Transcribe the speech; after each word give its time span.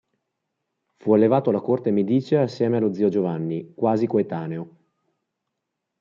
Fu 0.97 1.13
allevato 1.13 1.51
alla 1.51 1.61
corte 1.61 1.91
medicea 1.91 2.41
assieme 2.41 2.77
allo 2.77 2.91
zio 2.91 3.07
Giovanni, 3.09 3.73
quasi 3.75 4.07
coetaneo. 4.07 4.69